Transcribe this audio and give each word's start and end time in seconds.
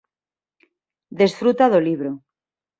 Desfruta 1.19 1.65
do 1.73 1.83
libro. 1.87 2.11